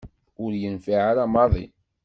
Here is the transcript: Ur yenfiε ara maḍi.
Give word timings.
Ur 0.43 0.51
yenfiε 0.61 0.99
ara 1.09 1.23
maḍi. 1.33 1.65